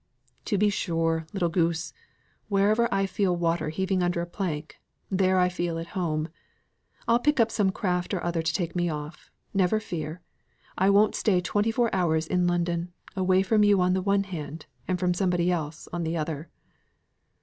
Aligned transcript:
"To 0.45 0.57
be 0.57 0.71
sure, 0.71 1.27
little 1.31 1.47
goose. 1.49 1.93
Wherever 2.49 2.91
I 2.91 3.05
feel 3.05 3.35
water 3.35 3.69
heaving 3.69 4.01
under 4.01 4.19
a 4.19 4.25
plank, 4.25 4.81
there 5.11 5.37
I 5.37 5.47
feel 5.47 5.77
at 5.77 5.89
home. 5.93 6.29
I'll 7.07 7.19
pick 7.19 7.39
up 7.39 7.51
some 7.51 7.69
craft 7.71 8.11
or 8.15 8.23
other 8.23 8.41
to 8.41 8.51
take 8.51 8.75
me 8.75 8.89
off, 8.89 9.29
never 9.53 9.79
fear. 9.79 10.19
I 10.75 10.89
won't 10.89 11.13
stay 11.13 11.39
twenty 11.39 11.69
four 11.69 11.93
hours 11.93 12.25
in 12.25 12.47
London, 12.47 12.91
away 13.15 13.43
from 13.43 13.63
you 13.63 13.79
on 13.79 13.93
the 13.93 14.01
one 14.01 14.23
hand, 14.23 14.65
and 14.87 14.99
from 14.99 15.13
somebody 15.13 15.51
else 15.51 15.87
on 15.93 16.01
the 16.01 16.17
other." 16.17 16.49